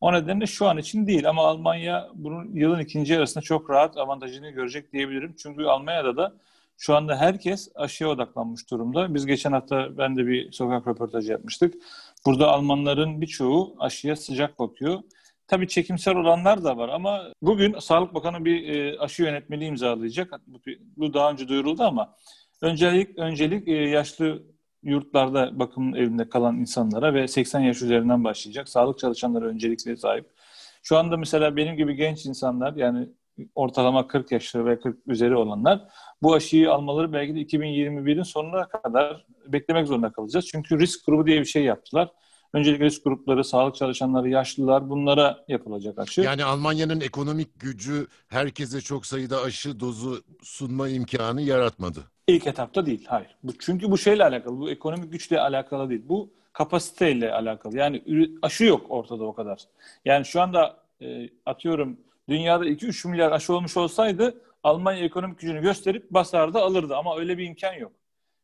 O 0.02 0.14
nedenle 0.14 0.46
şu 0.46 0.68
an 0.68 0.78
için 0.78 1.08
değil 1.08 1.30
ama 1.30 1.48
Almanya 1.48 2.10
bunun 2.14 2.56
yılın 2.56 2.80
ikinci 2.80 3.14
yarısında 3.14 3.42
çok 3.44 3.70
rahat 3.70 3.98
avantajını 3.98 4.50
görecek 4.50 4.94
diyebilirim. 4.94 5.36
Çünkü 5.38 5.64
Almanya'da 5.64 6.18
da 6.18 6.34
şu 6.78 6.96
anda 6.96 7.18
herkes 7.18 7.72
aşıya 7.76 8.10
odaklanmış 8.10 8.72
durumda. 8.72 9.14
Biz 9.14 9.26
geçen 9.26 9.52
hafta 9.52 9.98
ben 9.98 10.16
de 10.16 10.28
bir 10.28 10.52
sokak 10.52 10.88
röportajı 10.88 11.32
yapmıştık. 11.32 11.74
Burada 12.26 12.48
Almanların 12.52 13.22
birçoğu 13.22 13.76
aşıya 13.80 14.16
sıcak 14.16 14.60
bakıyor. 14.60 15.00
Tabii 15.48 15.68
çekimsel 15.68 16.16
olanlar 16.16 16.64
da 16.64 16.78
var 16.78 16.90
ama 16.90 17.24
bugün 17.42 17.80
Sağlık 17.80 18.14
Bakanı 18.14 18.46
bir 18.46 18.70
e, 18.70 19.00
aşı 19.00 19.24
yönetmeliği 19.24 19.70
imzalayacak. 19.70 20.42
Bu, 20.98 21.14
daha 21.14 21.32
önce 21.32 21.48
duyuruldu 21.48 21.84
ama 21.84 22.16
öncelik 22.62 23.18
öncelik 23.18 23.68
e, 23.68 23.72
yaşlı 23.74 24.44
yurtlarda 24.84 25.60
bakım 25.60 25.96
evinde 25.96 26.30
kalan 26.30 26.58
insanlara 26.58 27.14
ve 27.14 27.28
80 27.28 27.60
yaş 27.60 27.82
üzerinden 27.82 28.24
başlayacak. 28.24 28.70
Sağlık 28.70 29.00
çalışanları 29.00 29.46
öncelikle 29.46 29.98
sahip. 29.98 30.26
Şu 30.84 30.98
anda 30.98 31.18
mesela 31.18 31.56
benim 31.56 31.76
gibi 31.78 31.96
genç 31.96 32.26
insanlar 32.26 32.76
yani 32.76 33.10
ortalama 33.56 34.08
40 34.08 34.32
yaşlı 34.32 34.66
ve 34.66 34.80
40 34.80 34.98
üzeri 35.08 35.36
olanlar 35.36 35.88
bu 36.22 36.34
aşıyı 36.34 36.72
almaları 36.72 37.14
belki 37.14 37.36
de 37.36 37.42
2021'in 37.42 38.24
sonuna 38.24 38.68
kadar 38.68 39.26
beklemek 39.48 39.88
zorunda 39.88 40.12
kalacağız. 40.12 40.46
Çünkü 40.52 40.80
risk 40.80 41.06
grubu 41.06 41.28
diye 41.28 41.40
bir 41.40 41.46
şey 41.46 41.64
yaptılar. 41.64 42.10
Öncelikle 42.54 42.86
risk 42.86 43.04
grupları, 43.04 43.44
sağlık 43.44 43.76
çalışanları, 43.76 44.30
yaşlılar 44.30 44.90
bunlara 44.90 45.46
yapılacak 45.48 46.00
aşı. 46.00 46.22
Yani 46.22 46.44
Almanya'nın 46.44 47.02
ekonomik 47.02 47.60
gücü 47.60 48.08
herkese 48.28 48.82
çok 48.82 49.06
sayıda 49.06 49.42
aşı 49.42 49.80
dozu 49.80 50.24
sunma 50.44 50.90
imkanı 50.90 51.42
yaratmadı. 51.42 52.00
İlk 52.30 52.48
etapta 52.48 52.86
değil, 52.86 53.06
hayır. 53.08 53.36
Bu, 53.44 53.52
çünkü 53.60 53.92
bu 53.92 53.98
şeyle 53.98 54.24
alakalı, 54.24 54.60
bu 54.60 54.70
ekonomik 54.70 55.12
güçle 55.12 55.40
alakalı 55.40 55.90
değil. 55.90 56.02
Bu 56.06 56.30
kapasiteyle 56.54 57.34
alakalı. 57.34 57.78
Yani 57.78 58.04
aşı 58.42 58.66
yok 58.66 58.86
ortada 58.90 59.24
o 59.24 59.34
kadar. 59.34 59.60
Yani 60.06 60.26
şu 60.26 60.42
anda 60.42 60.78
e, 61.02 61.30
atıyorum 61.46 61.98
dünyada 62.30 62.66
2-3 62.66 63.10
milyar 63.10 63.32
aşı 63.32 63.54
olmuş 63.54 63.78
olsaydı 63.78 64.42
Almanya 64.64 65.06
ekonomik 65.06 65.40
gücünü 65.40 65.62
gösterip 65.62 66.12
basardı 66.12 66.60
alırdı 66.60 66.96
ama 66.96 67.18
öyle 67.18 67.38
bir 67.38 67.46
imkan 67.46 67.74
yok. 67.74 67.92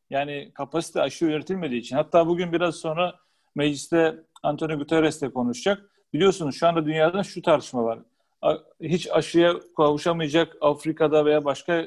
Yani 0.10 0.52
kapasite 0.54 1.02
aşı 1.02 1.26
üretilmediği 1.26 1.82
için. 1.82 1.96
Hatta 1.96 2.28
bugün 2.28 2.54
biraz 2.54 2.76
sonra 2.76 3.16
mecliste 3.56 4.16
Antonio 4.44 4.78
Guterres 4.78 5.22
ile 5.22 5.34
konuşacak. 5.34 5.90
Biliyorsunuz 6.14 6.56
şu 6.56 6.68
anda 6.68 6.86
dünyada 6.86 7.24
şu 7.24 7.42
tartışma 7.42 7.84
var. 7.84 8.00
Hiç 8.82 9.08
aşıya 9.12 9.54
kavuşamayacak 9.78 10.58
Afrika'da 10.62 11.26
veya 11.26 11.46
başka 11.46 11.74
e, 11.74 11.86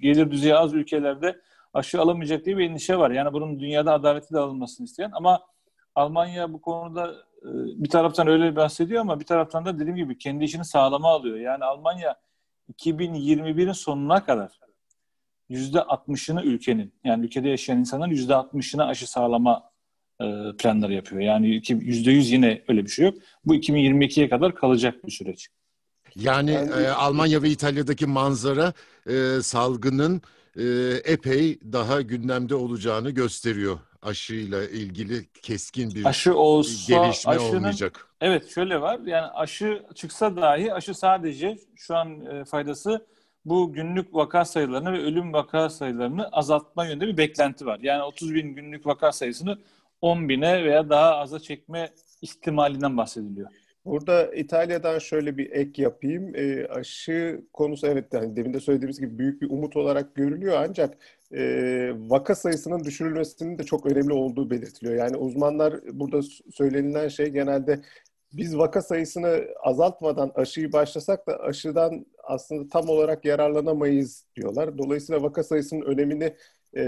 gelir 0.00 0.30
düzeyi 0.30 0.56
az 0.56 0.74
ülkelerde 0.74 1.40
aşı 1.74 2.00
alamayacak 2.00 2.44
diye 2.44 2.58
bir 2.58 2.70
endişe 2.70 2.98
var. 2.98 3.10
Yani 3.10 3.32
bunun 3.32 3.60
dünyada 3.60 3.92
adaleti 3.92 4.34
de 4.34 4.38
alınmasını 4.38 4.84
isteyen 4.84 5.10
ama 5.14 5.40
Almanya 5.94 6.52
bu 6.52 6.60
konuda 6.60 7.14
e, 7.42 7.48
bir 7.84 7.88
taraftan 7.88 8.28
öyle 8.28 8.56
bahsediyor 8.56 9.00
ama 9.00 9.20
bir 9.20 9.24
taraftan 9.24 9.64
da 9.64 9.74
dediğim 9.78 9.96
gibi 9.96 10.18
kendi 10.18 10.44
işini 10.44 10.64
sağlama 10.64 11.08
alıyor. 11.08 11.38
Yani 11.38 11.64
Almanya 11.64 12.16
2021'in 12.72 13.72
sonuna 13.72 14.24
kadar 14.24 14.60
%60'ını 15.50 16.42
ülkenin 16.44 16.94
yani 17.04 17.26
ülkede 17.26 17.48
yaşayan 17.48 17.78
insanların 17.78 18.10
%60'ına 18.10 18.84
aşı 18.84 19.10
sağlama 19.10 19.70
e, 20.20 20.26
planları 20.58 20.92
yapıyor. 20.94 21.22
Yani 21.22 21.54
iki- 21.54 21.74
%100 21.74 22.32
yine 22.32 22.62
öyle 22.68 22.84
bir 22.84 22.90
şey 22.90 23.04
yok. 23.04 23.14
Bu 23.44 23.54
2022'ye 23.54 24.28
kadar 24.28 24.54
kalacak 24.54 25.06
bir 25.06 25.12
süreç. 25.12 25.48
Yani 26.20 26.52
Yani- 26.52 26.70
e, 26.70 26.88
Almanya 26.88 27.42
ve 27.42 27.48
İtalya'daki 27.50 28.06
manzara 28.06 28.72
e, 29.06 29.42
salgının 29.42 30.22
e, 30.56 30.64
epey 31.04 31.58
daha 31.72 32.00
gündemde 32.00 32.54
olacağını 32.54 33.10
gösteriyor. 33.10 33.78
Aşıyla 34.02 34.64
ilgili 34.64 35.26
keskin 35.42 35.94
bir 35.94 36.04
Aşı 36.04 36.34
olsa 36.34 36.94
gelişme 36.94 37.32
aşının 37.32 37.56
olmayacak. 37.56 38.06
Evet 38.20 38.54
şöyle 38.54 38.80
var 38.80 39.00
yani 39.06 39.26
aşı 39.26 39.82
çıksa 39.94 40.36
dahi 40.36 40.74
aşı 40.74 40.94
sadece 40.94 41.58
şu 41.76 41.96
an 41.96 42.20
e, 42.26 42.44
faydası 42.44 43.06
bu 43.44 43.72
günlük 43.72 44.14
vaka 44.14 44.44
sayılarını 44.44 44.92
ve 44.92 45.02
ölüm 45.02 45.32
vaka 45.32 45.70
sayılarını 45.70 46.28
azaltma 46.28 46.86
yönünde 46.86 47.06
bir 47.06 47.16
beklenti 47.16 47.66
var. 47.66 47.78
Yani 47.82 48.02
30 48.02 48.34
bin 48.34 48.54
günlük 48.54 48.86
vaka 48.86 49.12
sayısını 49.12 49.58
10 50.00 50.28
bine 50.28 50.64
veya 50.64 50.90
daha 50.90 51.16
aza 51.16 51.40
çekme 51.40 51.90
ihtimalinden 52.22 52.96
bahsediliyor. 52.96 53.50
Burada 53.84 54.34
İtalya'dan 54.34 54.98
şöyle 54.98 55.36
bir 55.38 55.50
ek 55.50 55.82
yapayım. 55.82 56.34
E, 56.36 56.66
aşı 56.66 57.44
konusu 57.52 57.86
evet 57.86 58.06
yani 58.12 58.36
demin 58.36 58.54
de 58.54 58.60
söylediğimiz 58.60 59.00
gibi 59.00 59.18
büyük 59.18 59.42
bir 59.42 59.50
umut 59.50 59.76
olarak 59.76 60.14
görülüyor 60.14 60.56
ancak 60.58 60.98
e, 61.32 61.40
vaka 61.96 62.34
sayısının 62.34 62.84
düşürülmesinin 62.84 63.58
de 63.58 63.64
çok 63.64 63.86
önemli 63.86 64.12
olduğu 64.12 64.50
belirtiliyor. 64.50 64.94
Yani 64.94 65.16
uzmanlar 65.16 65.74
burada 65.92 66.20
söylenilen 66.52 67.08
şey 67.08 67.26
genelde 67.28 67.80
biz 68.32 68.58
vaka 68.58 68.82
sayısını 68.82 69.40
azaltmadan 69.62 70.32
aşıyı 70.34 70.72
başlasak 70.72 71.26
da 71.26 71.40
aşıdan 71.40 72.06
aslında 72.24 72.68
tam 72.68 72.88
olarak 72.88 73.24
yararlanamayız 73.24 74.24
diyorlar. 74.36 74.78
Dolayısıyla 74.78 75.22
vaka 75.22 75.42
sayısının 75.42 75.82
önemini 75.82 76.36
e, 76.74 76.80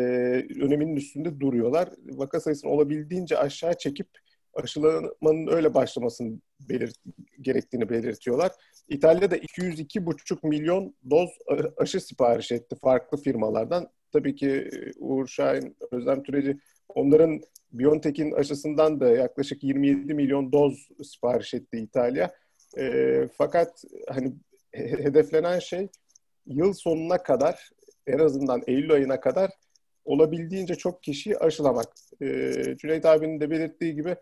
öneminin 0.61 0.97
üstünde 0.97 1.41
duruyorlar. 1.41 1.89
Vaka 2.05 2.41
sayısını 2.41 2.71
olabildiğince 2.71 3.39
aşağı 3.39 3.79
çekip 3.79 4.09
aşılamanın 4.55 5.47
öyle 5.47 5.75
başlamasını 5.75 6.39
belir 6.61 6.93
gerektiğini 7.41 7.89
belirtiyorlar. 7.89 8.53
İtalya'da 8.89 9.37
202,5 9.37 10.49
milyon 10.49 10.95
doz 11.11 11.31
aşı 11.77 12.01
sipariş 12.01 12.53
etti 12.53 12.77
farklı 12.77 13.19
firmalardan. 13.19 13.89
Tabii 14.13 14.35
ki 14.35 14.51
e, 14.51 14.91
Uğur 14.99 15.27
Şahin, 15.27 15.77
Özlem 15.91 16.23
Türeci 16.23 16.59
onların 16.89 17.41
BioNTech'in 17.73 18.33
aşısından 18.33 19.01
da 19.01 19.09
yaklaşık 19.09 19.65
27 19.65 20.15
milyon 20.15 20.53
doz 20.53 20.89
sipariş 21.03 21.55
etti 21.55 21.79
İtalya. 21.79 22.33
E, 22.79 23.29
fakat 23.39 23.85
hani 24.09 24.33
he- 24.73 25.05
hedeflenen 25.05 25.59
şey 25.59 25.89
yıl 26.47 26.73
sonuna 26.73 27.23
kadar 27.23 27.71
en 28.07 28.19
azından 28.19 28.63
Eylül 28.67 28.93
ayına 28.93 29.21
kadar 29.21 29.51
olabildiğince 30.05 30.75
çok 30.75 31.03
kişiyi 31.03 31.39
aşılamak. 31.39 31.89
E, 32.23 32.27
Cüneyt 32.79 33.07
abinin 33.07 33.41
de 33.41 33.51
belirttiği 33.51 33.95
gibi 33.95 34.17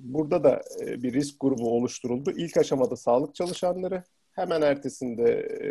burada 0.00 0.44
da 0.44 0.62
e, 0.80 1.02
bir 1.02 1.12
risk 1.12 1.40
grubu 1.40 1.70
oluşturuldu. 1.70 2.30
İlk 2.30 2.56
aşamada 2.56 2.96
sağlık 2.96 3.34
çalışanları, 3.34 4.02
hemen 4.32 4.62
ertesinde 4.62 5.30
e, 5.60 5.68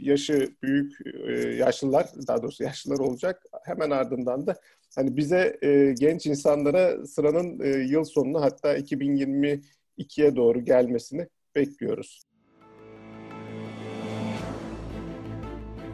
yaşı 0.00 0.54
büyük 0.62 0.92
e, 1.28 1.32
yaşlılar, 1.54 2.06
daha 2.28 2.42
doğrusu 2.42 2.64
yaşlılar 2.64 2.98
olacak. 2.98 3.42
Hemen 3.64 3.90
ardından 3.90 4.46
da 4.46 4.56
hani 4.96 5.16
bize 5.16 5.58
genç 6.00 6.26
insanlara 6.26 7.06
sıranın 7.06 7.64
yıl 7.88 8.04
sonuna 8.04 8.40
hatta 8.40 8.78
2022'ye 8.78 10.36
doğru 10.36 10.64
gelmesini 10.64 11.28
bekliyoruz. 11.56 12.33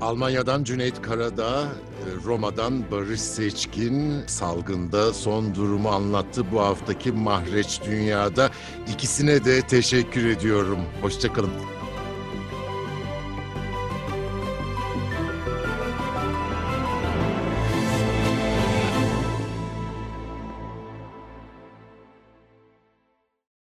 Almanya'dan 0.00 0.64
Cüneyt 0.64 1.02
Karadağ, 1.02 1.62
e, 1.62 2.24
Roma'dan 2.24 2.90
Barış 2.90 3.20
Seçkin 3.20 4.26
salgında 4.26 5.12
son 5.12 5.54
durumu 5.54 5.88
anlattı 5.88 6.52
bu 6.52 6.60
haftaki 6.60 7.12
Mahreç 7.12 7.80
Dünya'da. 7.86 8.50
İkisine 8.94 9.44
de 9.44 9.62
teşekkür 9.62 10.26
ediyorum. 10.26 10.78
Hoşçakalın. 11.02 11.79